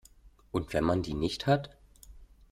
[0.51, 1.69] Und wenn man die nicht hat?